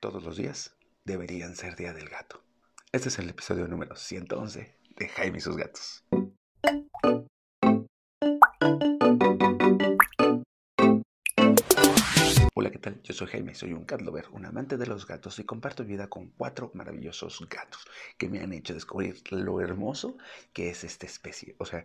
[0.00, 2.42] todos los días deberían ser Día del Gato.
[2.92, 6.04] Este es el episodio número 111 de Jaime y sus gatos.
[12.54, 13.02] Hola, ¿qué tal?
[13.02, 16.08] Yo soy Jaime, soy un cat lover, un amante de los gatos y comparto vida
[16.08, 17.84] con cuatro maravillosos gatos
[18.16, 20.16] que me han hecho descubrir lo hermoso
[20.52, 21.56] que es esta especie.
[21.58, 21.84] O sea,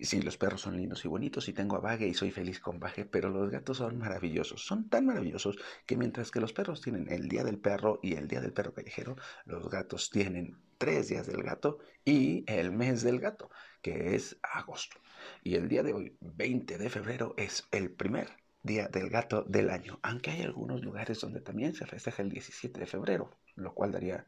[0.00, 2.78] Sí, los perros son lindos y bonitos y tengo a Vague y soy feliz con
[2.78, 4.64] Vague, pero los gatos son maravillosos.
[4.64, 8.28] Son tan maravillosos que mientras que los perros tienen el Día del Perro y el
[8.28, 13.18] Día del Perro Callejero, los gatos tienen tres días del gato y el mes del
[13.18, 13.50] gato,
[13.82, 15.00] que es agosto.
[15.42, 18.30] Y el día de hoy, 20 de febrero, es el primer
[18.62, 22.78] día del gato del año, aunque hay algunos lugares donde también se festeja el 17
[22.80, 24.26] de febrero, lo cual daría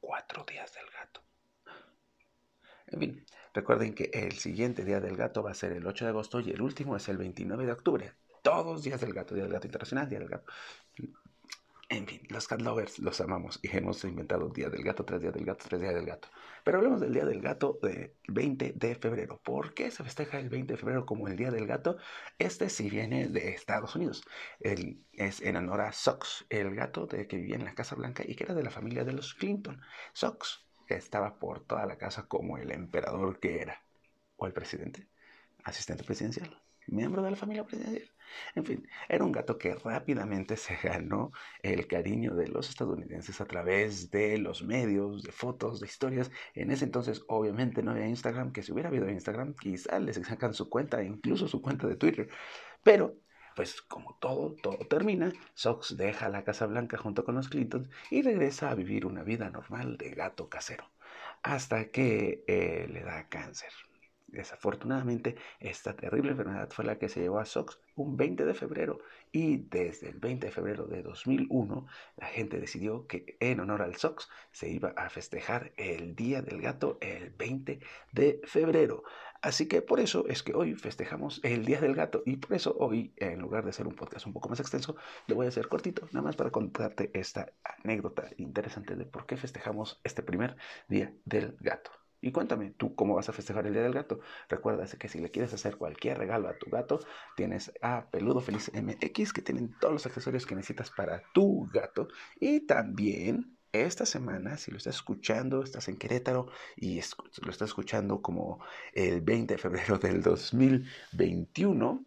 [0.00, 1.22] cuatro días del gato.
[2.88, 6.10] En fin, recuerden que el siguiente día del gato va a ser el 8 de
[6.10, 8.12] agosto y el último es el 29 de octubre.
[8.42, 10.46] Todos días del gato, día del gato internacional, día del gato.
[11.88, 15.32] En fin, los cat lovers los amamos y hemos inventado día del gato, tres días
[15.32, 16.28] del gato, tres días del gato.
[16.64, 19.40] Pero hablemos del día del gato del 20 de febrero.
[19.44, 21.96] ¿Por qué se festeja el 20 de febrero como el día del gato?
[22.38, 24.24] Este sí viene de Estados Unidos.
[24.60, 28.34] es en honor a Sox, el gato de, que vivía en la Casa Blanca y
[28.34, 29.80] que era de la familia de los Clinton.
[30.12, 33.82] Sox estaba por toda la casa como el emperador que era,
[34.36, 35.08] o el presidente,
[35.64, 38.10] asistente presidencial, miembro de la familia presidencial.
[38.54, 43.46] En fin, era un gato que rápidamente se ganó el cariño de los estadounidenses a
[43.46, 46.30] través de los medios, de fotos, de historias.
[46.54, 50.54] En ese entonces, obviamente, no había Instagram, que si hubiera habido Instagram, quizá les sacan
[50.54, 52.28] su cuenta, incluso su cuenta de Twitter.
[52.82, 53.16] Pero
[53.56, 58.22] pues como todo, todo termina, Sox deja la Casa Blanca junto con los Clintons y
[58.22, 60.90] regresa a vivir una vida normal de gato casero,
[61.42, 63.72] hasta que eh, le da cáncer.
[64.28, 68.98] Desafortunadamente, esta terrible enfermedad fue la que se llevó a Sox un 20 de febrero
[69.30, 73.96] y desde el 20 de febrero de 2001 la gente decidió que en honor al
[73.96, 77.80] Sox se iba a festejar el Día del Gato el 20
[78.12, 79.04] de febrero.
[79.42, 82.76] Así que por eso es que hoy festejamos el Día del Gato y por eso
[82.78, 84.96] hoy, en lugar de hacer un podcast un poco más extenso,
[85.28, 89.36] lo voy a hacer cortito, nada más para contarte esta anécdota interesante de por qué
[89.36, 90.56] festejamos este primer
[90.88, 92.05] Día del Gato.
[92.20, 94.20] Y cuéntame, ¿tú cómo vas a festejar el Día del Gato?
[94.48, 97.00] Recuerda que si le quieres hacer cualquier regalo a tu gato,
[97.36, 102.08] tienes a Peludo Feliz MX, que tienen todos los accesorios que necesitas para tu gato.
[102.40, 107.00] Y también esta semana, si lo estás escuchando, estás en Querétaro y
[107.42, 108.60] lo estás escuchando como
[108.92, 112.04] el 20 de febrero del 2021,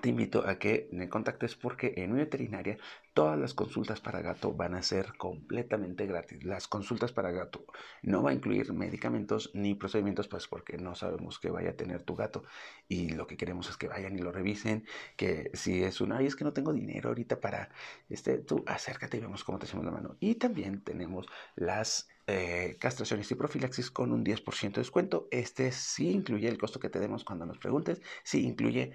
[0.00, 2.78] te invito a que me contactes porque en mi veterinaria
[3.14, 6.44] todas las consultas para gato van a ser completamente gratis.
[6.44, 7.66] Las consultas para gato
[8.02, 12.02] no va a incluir medicamentos ni procedimientos, pues porque no sabemos qué vaya a tener
[12.02, 12.44] tu gato
[12.88, 14.86] y lo que queremos es que vayan y lo revisen,
[15.16, 17.70] que si es una, ay, es que no tengo dinero ahorita para,
[18.08, 20.16] este, tú acércate y vemos cómo te hacemos la mano.
[20.20, 25.28] Y también tenemos las eh, castraciones y profilaxis con un 10% de descuento.
[25.30, 28.92] Este sí incluye el costo que te demos cuando nos preguntes, sí incluye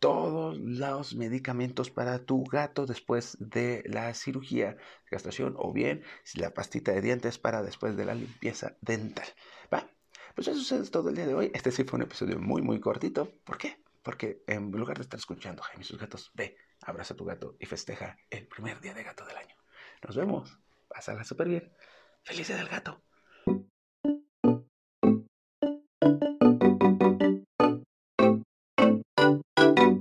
[0.00, 6.02] todos los medicamentos para tu gato después de la cirugía, castración o bien
[6.34, 9.26] la pastita de dientes para después de la limpieza dental.
[9.72, 9.88] Va,
[10.34, 11.50] pues eso es todo el día de hoy.
[11.54, 13.30] Este sí fue un episodio muy, muy cortito.
[13.44, 13.76] ¿Por qué?
[14.02, 17.56] Porque en lugar de estar escuchando Jaime y sus gatos, ve, abraza a tu gato
[17.60, 19.54] y festeja el primer día de gato del año.
[20.02, 20.58] Nos vemos.
[20.88, 21.72] Pásala súper bien.
[22.24, 23.02] ¡Feliz del gato!